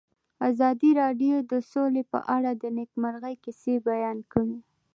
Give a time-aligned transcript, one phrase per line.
[0.49, 4.57] ازادي راډیو د سوله په اړه د نېکمرغۍ کیسې بیان کړې.